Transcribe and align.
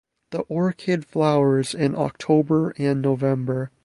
The 0.31 0.39
orchid 0.49 1.05
flowers 1.05 1.75
in 1.75 1.95
October 1.95 2.73
and 2.79 3.03
November. 3.03 3.69